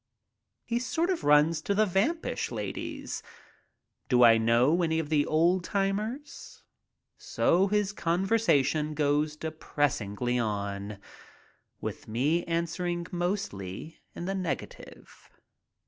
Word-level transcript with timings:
He 0.65 0.79
sort 0.79 1.11
of 1.11 1.23
runs 1.23 1.61
to 1.61 1.75
the 1.75 1.85
vampish 1.85 2.49
ladies. 2.49 3.21
Do 4.09 4.23
I 4.23 4.39
know 4.39 4.81
any 4.81 4.97
of 4.97 5.09
the 5.09 5.27
old 5.27 5.63
timers? 5.63 6.63
So 7.19 7.67
his 7.67 7.93
conversation 7.93 8.95
goes 8.95 9.35
depressingly 9.35 10.39
on, 10.39 10.97
with 11.81 12.07
me 12.07 12.43
answering 12.45 13.05
mostly 13.11 13.99
in 14.15 14.25
the 14.25 14.33
negative. 14.33 15.29